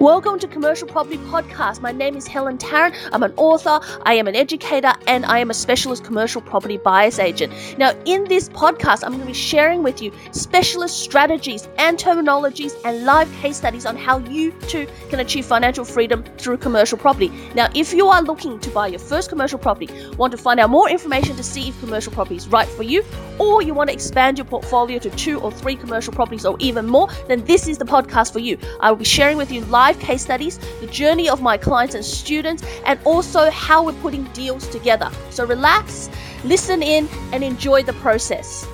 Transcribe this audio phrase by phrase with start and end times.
[0.00, 1.80] Welcome to Commercial Property Podcast.
[1.80, 2.96] My name is Helen Tarrant.
[3.12, 7.20] I'm an author, I am an educator, and I am a specialist commercial property buyer's
[7.20, 7.52] agent.
[7.78, 12.74] Now, in this podcast, I'm going to be sharing with you specialist strategies and terminologies
[12.84, 17.30] and live case studies on how you too can achieve financial freedom through commercial property.
[17.54, 20.70] Now, if you are looking to buy your first commercial property, want to find out
[20.70, 23.04] more information to see if commercial property is right for you,
[23.38, 26.86] or you want to expand your portfolio to two or three commercial properties or even
[26.86, 28.58] more, then this is the podcast for you.
[28.80, 31.94] I will be sharing with you live live case studies, the journey of my clients
[31.94, 35.10] and students, and also how we're putting deals together.
[35.28, 36.08] So relax,
[36.42, 38.66] listen in, and enjoy the process.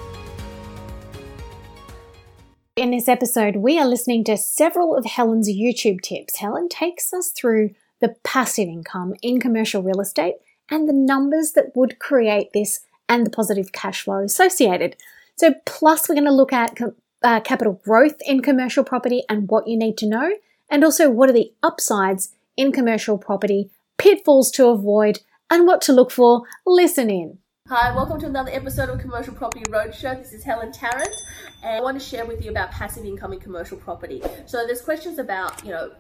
[2.77, 6.37] In this episode, we are listening to several of Helen's YouTube tips.
[6.37, 10.37] Helen takes us through the passive income in commercial real estate
[10.71, 14.95] and the numbers that would create this and the positive cash flow associated.
[15.35, 16.79] So, plus, we're going to look at
[17.25, 20.31] uh, capital growth in commercial property and what you need to know,
[20.71, 25.93] and also what are the upsides in commercial property, pitfalls to avoid, and what to
[25.93, 26.43] look for.
[26.65, 27.39] Listen in.
[27.69, 30.19] Hi, welcome to another episode of Commercial Property Roadshow.
[30.19, 31.15] This is Helen Tarrant,
[31.63, 34.23] and I want to share with you about passive income in commercial property.
[34.47, 35.93] So there's questions about, you know,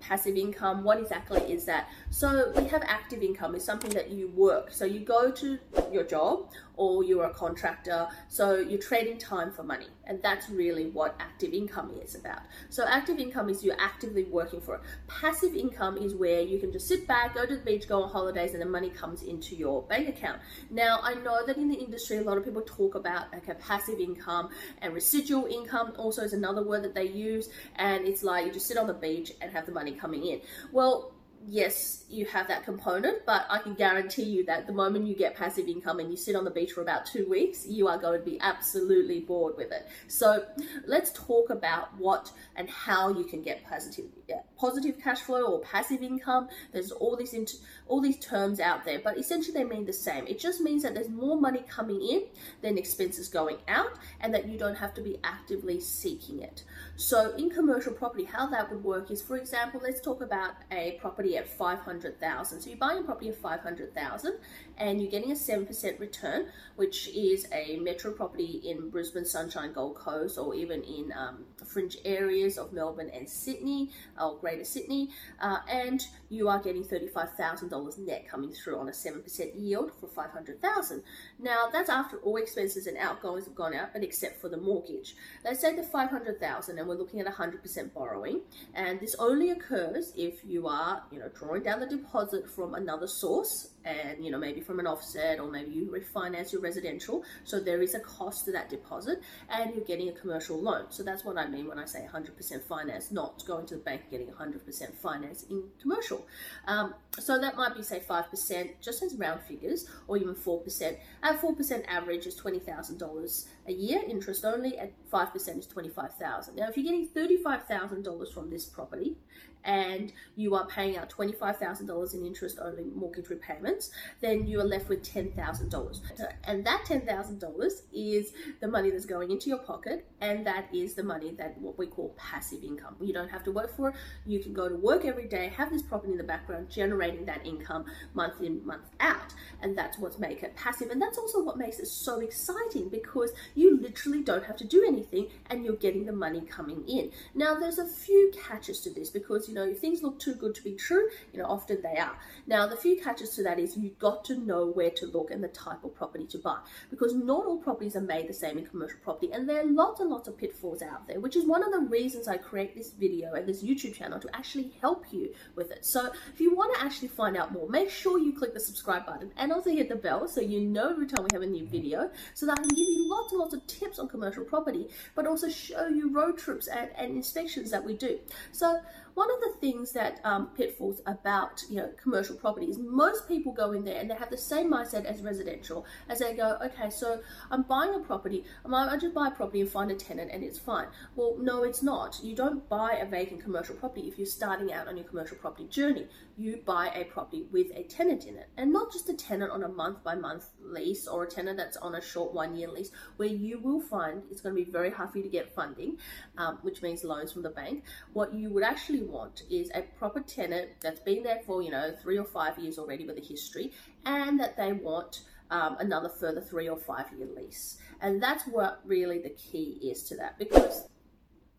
[0.00, 0.84] passive income.
[0.84, 1.88] What exactly is that?
[2.10, 4.72] So we have active income is something that you work.
[4.72, 5.58] So you go to
[5.92, 8.08] your job or you're a contractor.
[8.28, 9.88] So you're trading time for money.
[10.04, 12.42] And that's really what active income is about.
[12.70, 14.80] So active income is you're actively working for it.
[15.06, 18.10] Passive income is where you can just sit back, go to the beach, go on
[18.10, 20.40] holidays, and the money comes into your bank account.
[20.70, 23.98] Now, I know that in the industry, a lot of people talk about a passive
[23.98, 27.50] income and residual income also is another word that they use.
[27.76, 30.40] And it's like you just sit on the beach and have the money coming in.
[30.72, 31.14] Well,
[31.46, 35.34] yes, you have that component, but I can guarantee you that the moment you get
[35.34, 38.18] passive income and you sit on the beach for about two weeks, you are going
[38.18, 39.86] to be absolutely bored with it.
[40.08, 40.44] So
[40.86, 45.60] let's talk about what and how you can get positive, yeah, positive cash flow or
[45.60, 46.48] passive income.
[46.72, 47.56] There's all these into,
[47.88, 50.26] all these terms out there, but essentially they mean the same.
[50.26, 52.24] It just means that there's more money coming in
[52.62, 56.64] than expenses going out, and that you don't have to be actively seeking it.
[56.96, 60.98] So in commercial property, how that would work is, for example, let's talk about a
[61.00, 62.60] property at 500,000.
[62.60, 64.34] So you're buying a property at 500,000
[64.76, 66.46] and you're getting a 7% return,
[66.76, 71.96] which is a metro property in Brisbane, Sunshine, Gold Coast, or even in um, fringe
[72.04, 73.90] areas of Melbourne and Sydney,
[74.20, 75.10] or Greater Sydney,
[75.40, 81.02] uh, and you are getting $35,000 net coming through on a 7% yield for 500,000.
[81.38, 85.14] Now, that's after all expenses and outgoings have gone out, but except for the mortgage.
[85.44, 88.40] Let's say the 500,000 and we're looking at 100% borrowing,
[88.74, 93.06] and this only occurs if you are, you know, drawing down the deposit from another
[93.06, 97.22] source and you know maybe from an offset or maybe you refinance your residential.
[97.44, 100.86] So there is a cost to that deposit and you're getting a commercial loan.
[100.90, 104.02] So that's what i mean when i say 100% finance not going to the bank
[104.02, 106.26] and getting 100% finance in commercial.
[106.66, 111.40] Um, so that might be say 5% just as round figures or even 4% at
[111.40, 114.00] 4% average is $20000 a year.
[114.08, 119.16] Interest only at 5% is 25000 now if you're getting $35000 from this property
[119.64, 124.88] and you are paying out $25,000 in interest only mortgage repayments, then you are left
[124.88, 126.00] with $10,000.
[126.44, 131.02] And that $10,000 is the money that's going into your pocket, and that is the
[131.02, 132.96] money that what we call passive income.
[133.00, 133.94] You don't have to work for it.
[134.26, 137.46] You can go to work every day, have this property in the background, generating that
[137.46, 139.34] income month in, month out.
[139.60, 140.90] And that's what makes it passive.
[140.90, 144.84] And that's also what makes it so exciting because you literally don't have to do
[144.86, 147.10] anything and you're getting the money coming in.
[147.34, 150.54] Now, there's a few catches to this because you know, if things look too good
[150.54, 152.16] to be true, you know, often they are.
[152.46, 155.42] Now, the few catches to that is you've got to know where to look and
[155.42, 156.58] the type of property to buy
[156.90, 160.00] because not all properties are made the same in commercial property and there are lots
[160.00, 162.90] and lots of pitfalls out there, which is one of the reasons I create this
[162.92, 165.84] video and this YouTube channel to actually help you with it.
[165.84, 169.06] So if you want to actually find out more, make sure you click the subscribe
[169.06, 171.66] button and also hit the bell so you know every time we have a new
[171.66, 174.88] video so that I can give you lots and lots of tips on commercial property,
[175.14, 178.18] but also show you road trips and, and inspections that we do.
[178.52, 178.80] So
[179.18, 183.52] one of the things that um, pitfalls about you know commercial property is most people
[183.52, 186.88] go in there and they have the same mindset as residential as they go okay
[186.88, 187.20] so
[187.50, 190.42] i'm buying a property i might just buy a property and find a tenant and
[190.42, 190.86] it's fine.
[191.16, 192.20] Well no it's not.
[192.22, 195.66] You don't buy a vacant commercial property if you're starting out on your commercial property
[195.68, 196.06] journey.
[196.36, 199.64] You buy a property with a tenant in it and not just a tenant on
[199.64, 202.90] a month by month lease or a tenant that's on a short one year lease
[203.16, 205.98] where you will find it's going to be very hard for you to get funding
[206.36, 207.84] um, which means loans from the bank.
[208.12, 211.92] What you would actually want is a proper tenant that's been there for, you know,
[212.02, 213.72] three or five years already with a history,
[214.04, 217.78] and that they want um, another further three or five year lease.
[218.00, 220.88] And that's what really the key is to that because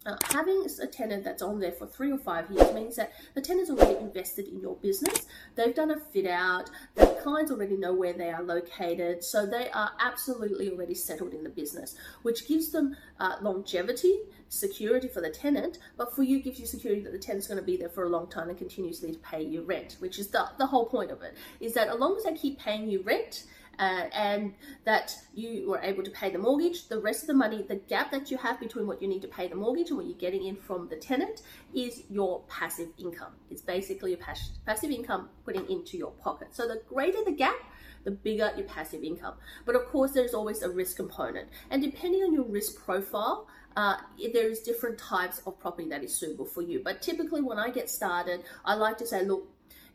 [0.09, 3.41] uh, having a tenant that's on there for three or five years means that the
[3.41, 5.27] tenant's already invested in your business.
[5.56, 9.69] They've done a fit out, the clients already know where they are located, so they
[9.71, 14.19] are absolutely already settled in the business, which gives them uh, longevity,
[14.50, 17.65] security for the tenant, but for you gives you security that the tenant's going to
[17.65, 20.50] be there for a long time and continuously to pay you rent, which is the,
[20.57, 23.44] the whole point of it, is that as long as they keep paying you rent,
[23.80, 24.54] uh, and
[24.84, 26.90] that you were able to pay the mortgage.
[26.90, 29.28] The rest of the money, the gap that you have between what you need to
[29.28, 31.42] pay the mortgage and what you're getting in from the tenant
[31.74, 33.31] is your passive income.
[33.50, 36.50] It's basically a pass- passive income putting into your pocket.
[36.52, 37.56] So the greater the gap,
[38.04, 39.36] the bigger your passive income.
[39.66, 41.48] But of course, there's always a risk component.
[41.70, 43.48] And depending on your risk profile,
[43.78, 43.96] uh,
[44.34, 46.81] there's different types of property that is suitable for you.
[46.84, 49.48] But typically, when I get started, I like to say, look,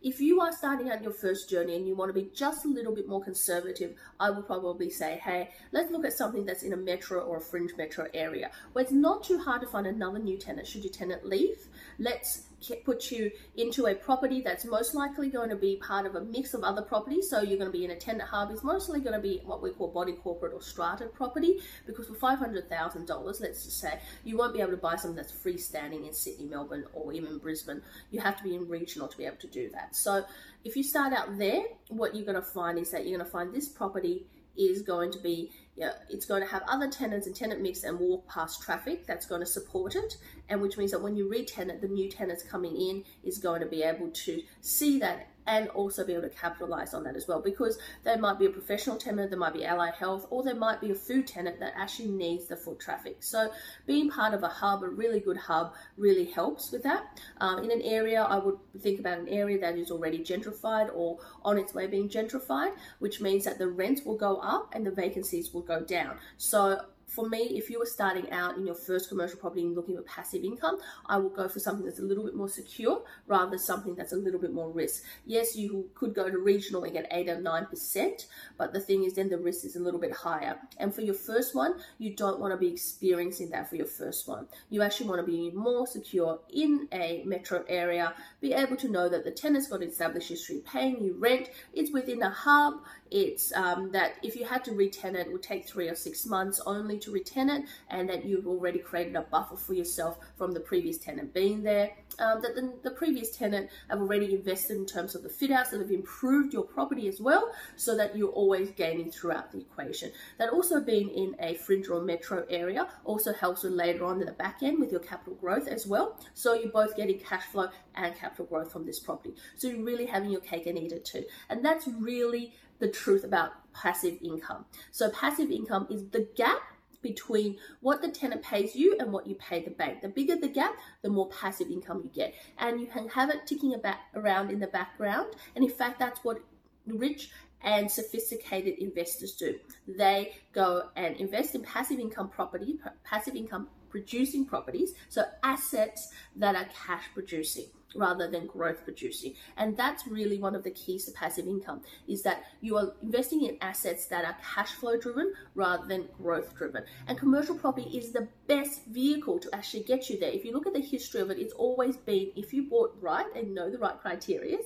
[0.04, 2.68] if you are starting out your first journey and you want to be just a
[2.68, 6.74] little bit more conservative, I would probably say, hey, let's look at something that's in
[6.74, 10.18] a metro or a fringe metro area where it's not too hard to find another
[10.18, 11.68] new tenant should your tenant leave.
[11.98, 12.42] Let's
[12.84, 16.54] put you into a property that's most likely going to be part of a mix
[16.54, 17.28] of other properties.
[17.28, 18.50] So you're going to be in a tenant hub.
[18.50, 22.14] It's mostly going to be what we call body corporate or strata property because for
[22.14, 26.46] $500,000, let's just say, you won't be able to buy something that's freestanding in Sydney,
[26.46, 27.82] Melbourne, or even Brisbane.
[28.10, 29.96] You have to be in regional to be able to do that.
[29.96, 30.24] So
[30.64, 33.32] if you start out there, what you're going to find is that you're going to
[33.32, 34.26] find this property
[34.56, 37.98] is going to be yeah, it's going to have other tenants and tenant mix and
[37.98, 40.16] walk past traffic that's going to support it,
[40.48, 43.66] and which means that when you re-tenant, the new tenants coming in is going to
[43.66, 47.40] be able to see that and also be able to capitalize on that as well
[47.40, 50.80] because there might be a professional tenant, there might be allied health, or there might
[50.80, 53.18] be a food tenant that actually needs the foot traffic.
[53.20, 53.50] So
[53.86, 57.20] being part of a hub, a really good hub, really helps with that.
[57.40, 61.18] Um, in an area, I would think about an area that is already gentrified or
[61.44, 64.90] on its way being gentrified, which means that the rents will go up and the
[64.90, 66.16] vacancies will go down.
[66.36, 66.80] So
[67.14, 70.02] for me, if you were starting out in your first commercial property and looking for
[70.02, 73.58] passive income, I would go for something that's a little bit more secure rather than
[73.58, 75.04] something that's a little bit more risk.
[75.24, 78.26] Yes, you could go to regional and get 8 or 9%,
[78.58, 80.58] but the thing is then the risk is a little bit higher.
[80.78, 84.26] And for your first one, you don't want to be experiencing that for your first
[84.26, 84.48] one.
[84.70, 89.08] You actually want to be more secure in a metro area, be able to know
[89.08, 92.74] that the tenant's got established history paying you rent, it's within a hub,
[93.14, 96.60] it's um, that if you had to re-tenant, it would take three or six months
[96.66, 100.98] only to re-tenant, and that you've already created a buffer for yourself from the previous
[100.98, 101.92] tenant being there.
[102.18, 105.70] Um, that the, the, previous tenant have already invested in terms of the fit outs
[105.70, 110.10] that have improved your property as well, so that you're always gaining throughout the equation.
[110.38, 114.26] That also being in a fringe or metro area also helps with later on in
[114.26, 116.18] the back end with your capital growth as well.
[116.34, 119.34] So you're both getting cash flow and capital growth from this property.
[119.56, 121.24] So you're really having your cake and eat it too.
[121.48, 122.54] And that's really
[122.84, 124.66] the truth about passive income.
[124.90, 126.60] So passive income is the gap
[127.00, 130.02] between what the tenant pays you and what you pay the bank.
[130.02, 132.34] The bigger the gap, the more passive income you get.
[132.58, 135.32] And you can have it ticking about around in the background.
[135.54, 136.42] And in fact, that's what
[136.86, 137.30] rich
[137.62, 139.58] and sophisticated investors do.
[139.88, 146.54] They go and invest in passive income property, passive income producing properties, so assets that
[146.54, 149.34] are cash producing rather than growth producing.
[149.56, 153.44] And that's really one of the keys to passive income is that you are investing
[153.44, 156.84] in assets that are cash flow driven rather than growth driven.
[157.06, 160.30] And commercial property is the best vehicle to actually get you there.
[160.30, 163.26] If you look at the history of it, it's always been if you bought right
[163.34, 164.58] and know the right criteria,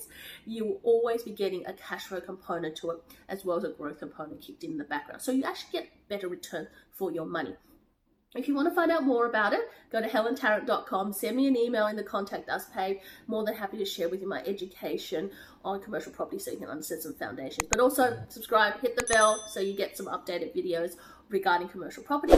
[0.46, 2.98] you will always be getting a cash flow component to it
[3.28, 5.22] as well as a growth component kicked in the background.
[5.22, 7.54] So you actually get better return for your money.
[8.34, 11.56] If you want to find out more about it, go to helentarrant.com, send me an
[11.56, 12.98] email in the contact us page.
[13.26, 15.30] More than happy to share with you my education
[15.64, 17.68] on commercial property so you can understand some foundations.
[17.70, 20.96] But also subscribe, hit the bell so you get some updated videos
[21.30, 22.34] regarding commercial property.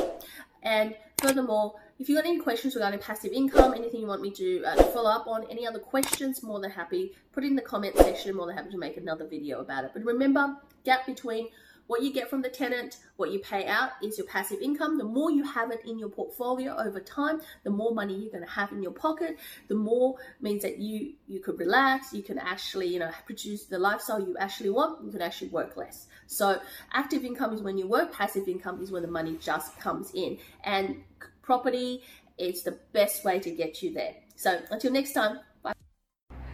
[0.63, 4.63] And furthermore, if you've got any questions regarding passive income, anything you want me to
[4.63, 8.37] uh, follow up on, any other questions, more than happy, put in the comment section,
[8.37, 9.91] more than happy to make another video about it.
[9.93, 11.49] But remember, gap between
[11.91, 14.97] what you get from the tenant, what you pay out is your passive income.
[14.97, 18.45] The more you have it in your portfolio over time, the more money you're going
[18.45, 19.37] to have in your pocket.
[19.67, 23.77] The more means that you you could relax, you can actually you know produce the
[23.77, 25.05] lifestyle you actually want.
[25.05, 26.07] You can actually work less.
[26.29, 26.61] So
[26.93, 28.13] active income is when you work.
[28.13, 30.39] Passive income is when the money just comes in.
[30.63, 31.03] And
[31.43, 32.05] property
[32.39, 34.15] is the best way to get you there.
[34.37, 35.41] So until next time.
[35.65, 35.73] Bye.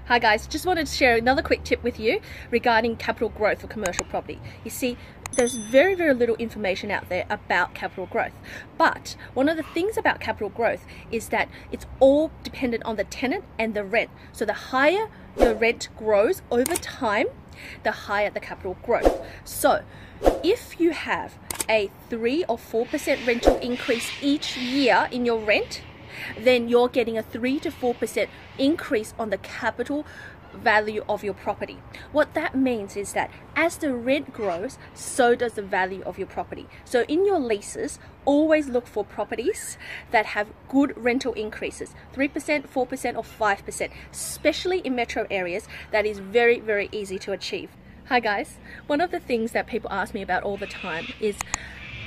[0.07, 2.21] Hi guys, just wanted to share another quick tip with you
[2.53, 4.41] regarding capital growth for commercial property.
[4.63, 4.97] You see,
[5.33, 8.33] there's very, very little information out there about capital growth.
[8.79, 13.05] But one of the things about capital growth is that it's all dependent on the
[13.05, 14.11] tenant and the rent.
[14.33, 17.27] So the higher the rent grows over time,
[17.83, 19.25] the higher the capital growth.
[19.45, 19.83] So
[20.43, 25.83] if you have a 3 or 4% rental increase each year in your rent,
[26.39, 28.29] then you're getting a 3 to 4%
[28.59, 30.07] increase on the capital
[30.57, 31.79] value of your property.
[32.13, 36.27] What that means is that as the rent grows, so does the value of your
[36.27, 36.67] property.
[36.85, 39.79] So in your leases, always look for properties
[40.11, 45.69] that have good rental increases 3%, 4%, or 5%, especially in metro areas.
[45.93, 47.71] That is very, very easy to achieve.
[48.07, 48.59] Hi, guys.
[48.87, 51.37] One of the things that people ask me about all the time is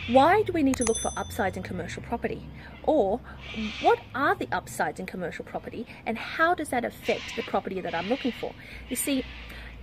[0.10, 2.42] why do we need to look for upsides in commercial property?
[2.84, 3.20] Or
[3.82, 7.94] what are the upsides in commercial property and how does that affect the property that
[7.94, 8.54] I'm looking for?
[8.90, 9.24] You see,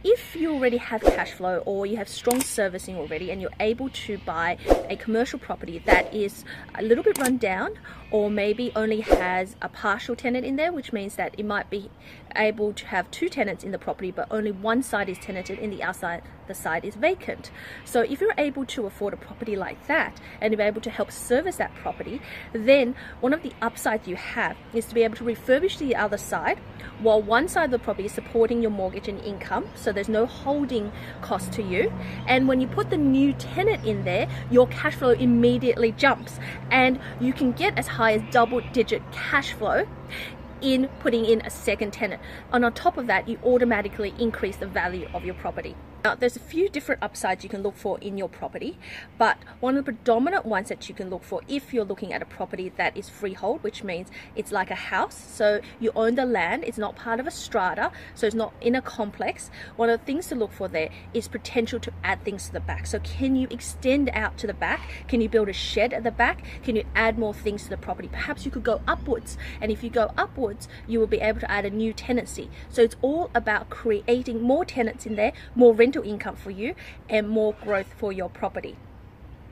[0.05, 3.89] if you already have cash flow or you have strong servicing already and you're able
[3.91, 7.71] to buy a commercial property that is a little bit run down
[8.11, 11.91] or maybe only has a partial tenant in there, which means that it might be
[12.37, 15.73] able to have two tenants in the property but only one side is tenanted and
[15.73, 17.51] the outside the side is vacant.
[17.85, 21.11] So if you're able to afford a property like that and you're able to help
[21.11, 22.21] service that property,
[22.53, 26.19] then one of the upsides you have is to be able to refurbish the other
[26.19, 26.61] side
[27.01, 30.27] while one side of the property is supporting your mortgage and income, so there's no
[30.27, 31.93] holding cost to you.
[32.27, 36.39] And when you put the new tenant in there, your cash flow immediately jumps
[36.71, 39.87] and you can get as high as double digit cash flow
[40.61, 42.21] in putting in a second tenant.
[42.53, 45.77] And on top of that, you automatically increase the value of your property.
[46.07, 48.79] Now, there's a few different upsides you can look for in your property,
[49.19, 52.23] but one of the predominant ones that you can look for if you're looking at
[52.23, 56.25] a property that is freehold, which means it's like a house, so you own the
[56.25, 59.51] land, it's not part of a strata, so it's not in a complex.
[59.75, 62.61] One of the things to look for there is potential to add things to the
[62.61, 62.87] back.
[62.87, 64.89] So, can you extend out to the back?
[65.09, 66.45] Can you build a shed at the back?
[66.63, 68.07] Can you add more things to the property?
[68.13, 71.51] Perhaps you could go upwards, and if you go upwards, you will be able to
[71.51, 72.49] add a new tenancy.
[72.69, 76.75] So, it's all about creating more tenants in there, more rental rental income for you
[77.09, 78.77] and more growth for your property.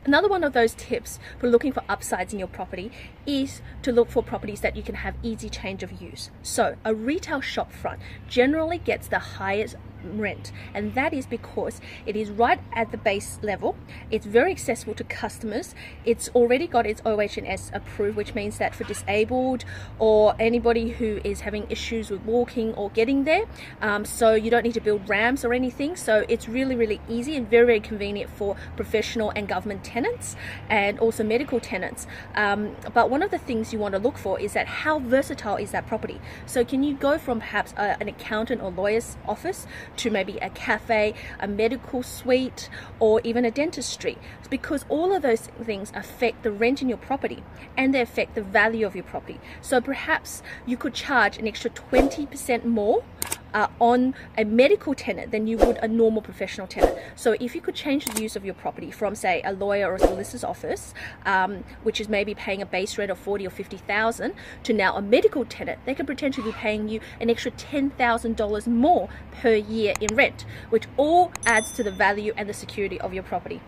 [0.05, 2.93] Another one of those tips for looking for upsides in your property
[3.27, 6.31] is to look for properties that you can have easy change of use.
[6.43, 10.53] So, a retail shop front generally gets the highest rent.
[10.73, 13.77] And that is because it is right at the base level.
[14.11, 15.75] It's very accessible to customers.
[16.05, 19.65] It's already got its OHS approved which means that for disabled
[19.99, 23.45] or anybody who is having issues with walking or getting there
[23.81, 25.97] um, so you don't need to build ramps or anything.
[25.97, 30.37] So it's really really easy and very very convenient for professional and government tenants
[30.69, 32.07] and also medical tenants.
[32.35, 35.57] Um, but one of the things you want to look for is that how versatile
[35.57, 36.21] is that property?
[36.47, 39.67] So can you go from perhaps a, an accountant or lawyer's office
[39.99, 44.19] to maybe a cafe, a medical suite, or even a dentistry.
[44.51, 47.43] Because all of those things affect the rent in your property
[47.77, 49.41] and they affect the value of your property.
[49.61, 53.05] So perhaps you could charge an extra 20% more
[53.55, 56.99] uh, on a medical tenant than you would a normal professional tenant.
[57.15, 59.95] So if you could change the use of your property from say a lawyer or
[59.95, 60.93] a solicitor's office,
[61.25, 64.35] um, which is maybe paying a base rent of 40 or 50,000
[64.65, 69.09] to now a medical tenant, they could potentially be paying you an extra $10,000 more
[69.41, 73.23] per year in rent, which all adds to the value and the security of your
[73.23, 73.61] property.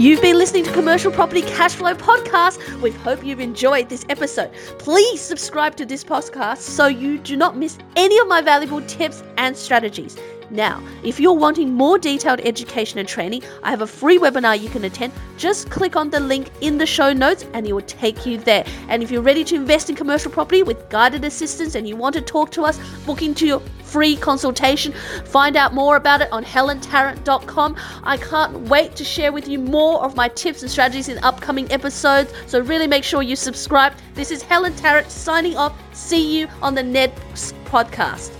[0.00, 2.80] You've been listening to Commercial Property Cashflow Podcast.
[2.80, 4.52] We hope you've enjoyed this episode.
[4.78, 9.24] Please subscribe to this podcast so you do not miss any of my valuable tips
[9.38, 10.16] and strategies.
[10.50, 14.70] Now, if you're wanting more detailed education and training, I have a free webinar you
[14.70, 15.12] can attend.
[15.36, 18.64] Just click on the link in the show notes and it will take you there.
[18.88, 22.14] And if you're ready to invest in commercial property with guided assistance and you want
[22.14, 24.92] to talk to us, book into your free consultation.
[25.24, 27.76] Find out more about it on helentarrant.com.
[28.04, 31.70] I can't wait to share with you more of my tips and strategies in upcoming
[31.72, 32.32] episodes.
[32.46, 33.94] So really make sure you subscribe.
[34.14, 35.78] This is Helen Tarrant signing off.
[35.94, 38.37] See you on the next podcast.